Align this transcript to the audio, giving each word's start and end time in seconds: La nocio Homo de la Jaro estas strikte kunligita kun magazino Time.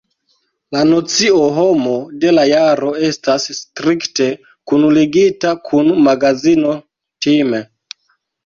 La 0.75 0.79
nocio 0.91 1.41
Homo 1.57 1.91
de 2.23 2.31
la 2.37 2.45
Jaro 2.53 2.89
estas 3.09 3.45
strikte 3.59 4.27
kunligita 4.73 5.55
kun 5.69 5.93
magazino 6.09 6.73
Time. 7.29 7.63